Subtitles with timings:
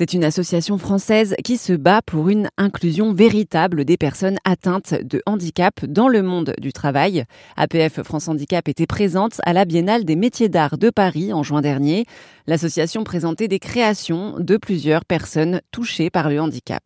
[0.00, 5.20] C'est une association française qui se bat pour une inclusion véritable des personnes atteintes de
[5.26, 7.26] handicap dans le monde du travail.
[7.58, 11.60] APF France Handicap était présente à la Biennale des métiers d'art de Paris en juin
[11.60, 12.06] dernier.
[12.46, 16.82] L'association présentait des créations de plusieurs personnes touchées par le handicap.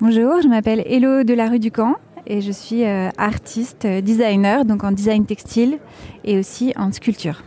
[0.00, 1.96] Bonjour, je m'appelle Hello de la rue du Camp
[2.28, 5.80] et je suis euh, artiste, euh, designer, donc en design textile
[6.22, 7.42] et aussi en sculpture.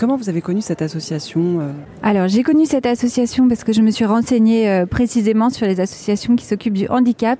[0.00, 1.72] Comment vous avez connu cette association euh
[2.02, 5.78] Alors, j'ai connu cette association parce que je me suis renseignée euh, précisément sur les
[5.78, 7.38] associations qui s'occupent du handicap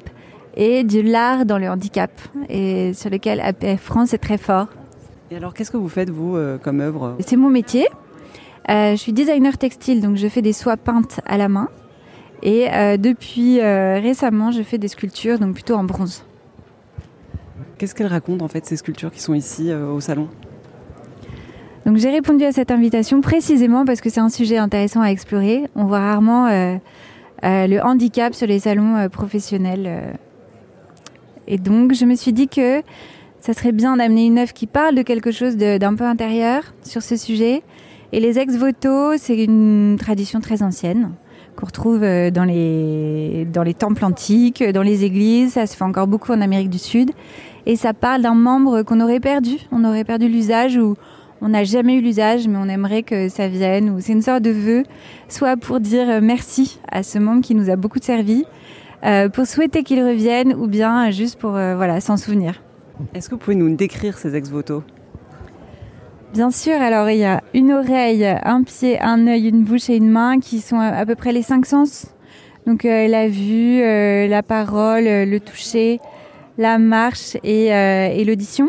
[0.59, 2.11] et de l'art dans le handicap
[2.51, 4.67] et sur lesquelles APF France est très fort.
[5.31, 7.17] Et alors, qu'est-ce que vous faites, vous, euh, comme œuvre?
[7.21, 7.87] C'est mon métier.
[8.69, 11.71] je suis designer textile, donc je fais des soies peintes à la main.
[12.43, 12.67] Et
[12.99, 16.27] depuis récemment, je fais des sculptures, donc plutôt en bronze.
[17.79, 20.29] Qu'est-ce qu'elles racontent, en fait, ces sculptures qui sont ici au salon?
[21.87, 25.65] Donc j'ai répondu à cette invitation précisément parce que c'est un sujet intéressant à explorer.
[25.75, 26.77] On voit rarement euh,
[27.45, 30.19] euh, le handicap sur les salons euh, professionnels.
[31.47, 32.83] Et donc je me suis dit que
[33.41, 37.03] ça serait bien d'amener une œuvre qui parle de quelque chose d'un peu intérieur sur
[37.03, 37.63] ce sujet.
[38.13, 41.13] Et les ex-voto, c'est une tradition très ancienne
[41.57, 45.55] qu'on retrouve dans les, dans les temples antiques, dans les églises.
[45.55, 47.11] Ça se fait encore beaucoup en Amérique du Sud.
[47.67, 49.57] Et ça parle d'un membre qu'on aurait perdu.
[49.73, 50.97] On aurait perdu l'usage ou
[51.43, 54.43] on n'a jamais eu l'usage, mais on aimerait que ça vienne, ou c'est une sorte
[54.43, 54.83] de vœu,
[55.29, 58.45] soit pour dire euh, merci à ce membre qui nous a beaucoup servi,
[59.05, 62.63] euh, pour souhaiter qu'il revienne, ou bien juste pour euh, voilà s'en souvenir.
[63.15, 64.83] Est-ce que vous pouvez nous décrire ces ex-voto
[66.35, 69.97] Bien sûr, alors il y a une oreille, un pied, un œil, une bouche et
[69.97, 72.07] une main qui sont à peu près les cinq sens.
[72.67, 75.99] Donc la vue, la parole, le toucher,
[76.57, 78.69] la marche et l'audition.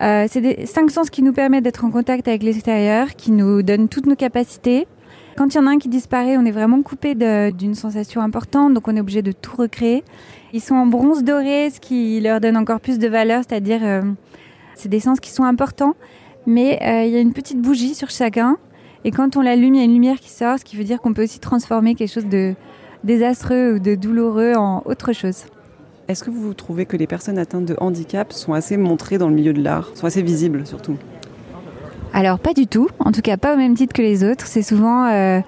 [0.00, 3.62] Euh, c'est des cinq sens qui nous permettent d'être en contact avec l'extérieur, qui nous
[3.62, 4.86] donnent toutes nos capacités.
[5.36, 8.74] Quand il y en a un qui disparaît, on est vraiment coupé d'une sensation importante,
[8.74, 10.04] donc on est obligé de tout recréer.
[10.52, 14.02] Ils sont en bronze doré, ce qui leur donne encore plus de valeur, c'est-à-dire euh,
[14.74, 15.94] c'est des sens qui sont importants,
[16.46, 18.56] mais euh, il y a une petite bougie sur chacun,
[19.04, 21.00] et quand on l'allume, il y a une lumière qui sort, ce qui veut dire
[21.00, 22.54] qu'on peut aussi transformer quelque chose de
[23.04, 25.44] désastreux ou de douloureux en autre chose.
[26.08, 29.34] Est-ce que vous trouvez que les personnes atteintes de handicap sont assez montrées dans le
[29.34, 30.96] milieu de l'art, sont assez visibles surtout?
[32.14, 34.46] Alors pas du tout, en tout cas pas au même titre que les autres.
[34.46, 35.40] C'est souvent, euh,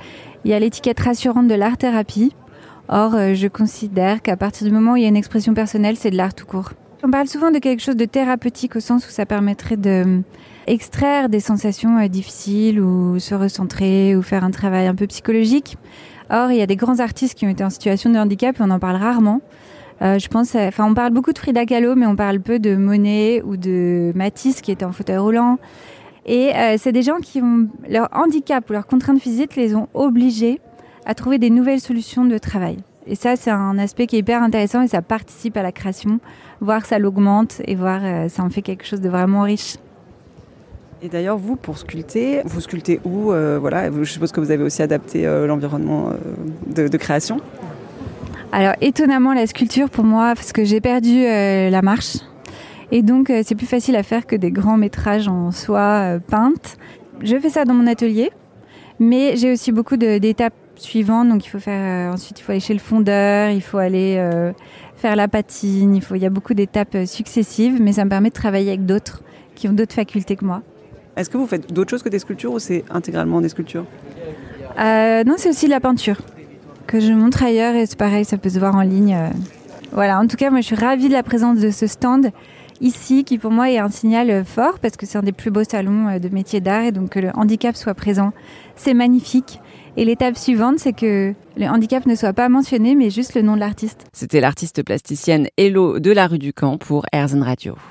[0.44, 2.34] il y a l'étiquette rassurante de l'art-thérapie.
[2.90, 5.96] Or, euh, je considère qu'à partir du moment où il y a une expression personnelle,
[5.96, 6.72] c'est de l'art tout court.
[7.02, 10.20] On parle souvent de quelque chose de thérapeutique au sens où ça permettrait de euh,
[10.66, 15.78] extraire des sensations difficiles ou se recentrer ou faire un travail un peu psychologique.
[16.28, 18.62] Or, il y a des grands artistes qui ont été en situation de handicap et
[18.62, 19.40] on en parle rarement.
[20.02, 22.74] Euh, je pense, enfin, on parle beaucoup de Frida Kahlo, mais on parle peu de
[22.74, 25.58] Monet ou de Matisse qui était en fauteuil roulant.
[26.26, 29.88] Et euh, c'est des gens qui ont leur handicap ou leur contrainte physique les ont
[29.94, 30.60] obligés
[31.04, 32.78] à trouver des nouvelles solutions de travail.
[33.06, 36.20] Et ça, c'est un aspect qui est hyper intéressant et ça participe à la création,
[36.60, 39.76] voir ça l'augmente et voir euh, ça en fait quelque chose de vraiment riche.
[41.02, 44.82] Et d'ailleurs, vous, pour sculpter, vous sculptez où Voilà, je suppose que vous avez aussi
[44.82, 46.10] adapté l'environnement
[46.66, 47.40] de, création?
[48.52, 52.16] Alors étonnamment la sculpture pour moi parce que j'ai perdu euh, la marche
[52.90, 56.18] et donc euh, c'est plus facile à faire que des grands métrages en soie euh,
[56.18, 56.76] peinte.
[57.22, 58.30] Je fais ça dans mon atelier,
[58.98, 61.28] mais j'ai aussi beaucoup d'étapes suivantes.
[61.28, 64.20] Donc il faut faire ensuite il faut aller chez le fondeur, il faut aller
[64.96, 68.30] faire la patine, il faut il y a beaucoup d'étapes successives, mais ça me permet
[68.30, 69.22] de travailler avec d'autres
[69.54, 70.62] qui ont d'autres facultés que moi.
[71.16, 73.84] Est-ce que vous faites d'autres choses que des sculptures ou c'est intégralement des sculptures?
[74.76, 76.16] Non, c'est aussi de la peinture
[76.90, 79.14] que je montre ailleurs et c'est pareil, ça peut se voir en ligne.
[79.14, 79.28] Euh.
[79.92, 82.32] Voilà, en tout cas, moi je suis ravie de la présence de ce stand
[82.80, 85.62] ici qui pour moi est un signal fort parce que c'est un des plus beaux
[85.62, 88.32] salons euh, de métiers d'art et donc que le handicap soit présent,
[88.74, 89.60] c'est magnifique.
[89.96, 93.54] Et l'étape suivante, c'est que le handicap ne soit pas mentionné, mais juste le nom
[93.54, 94.06] de l'artiste.
[94.12, 97.76] C'était l'artiste plasticienne Hello de la rue du Camp pour Airzen Radio.